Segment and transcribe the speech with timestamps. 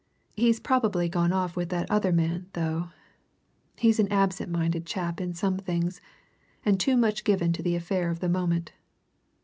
[0.35, 2.89] He's probably gone off with that other man, though
[3.77, 6.01] he's an absent minded chap in some things,
[6.65, 8.71] and too much given to the affair of the moment.